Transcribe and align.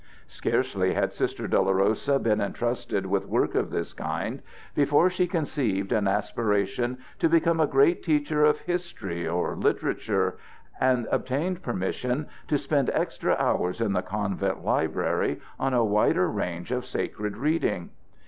Scarcely 0.27 0.95
had 0.95 1.13
Sister 1.13 1.47
Dolorosa 1.47 2.17
been 2.17 2.41
intrusted 2.41 3.05
with 3.05 3.27
work 3.27 3.53
of 3.53 3.69
this 3.69 3.93
kind 3.93 4.41
before 4.73 5.11
she 5.11 5.27
conceived 5.27 5.91
an 5.91 6.07
aspiration 6.07 6.97
to 7.19 7.29
become 7.29 7.59
a 7.59 7.67
great 7.67 8.01
teacher 8.01 8.43
of 8.43 8.61
history 8.61 9.27
or 9.27 9.55
literature, 9.55 10.39
and 10.79 11.07
obtained 11.11 11.61
permission 11.61 12.25
to 12.47 12.57
spend 12.57 12.89
extra 12.95 13.35
hours 13.37 13.79
in 13.79 13.93
the 13.93 14.01
convent 14.01 14.65
library 14.65 15.39
on 15.59 15.75
a 15.75 15.85
wider 15.85 16.27
range 16.27 16.71
of 16.71 16.83
sacred 16.83 17.37
reading. 17.37 17.91